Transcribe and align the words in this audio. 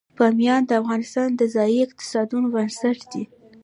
بامیان 0.17 0.61
د 0.65 0.71
افغانستان 0.81 1.29
د 1.35 1.41
ځایي 1.55 1.77
اقتصادونو 1.85 2.47
بنسټ 2.55 2.99
دی. 3.11 3.23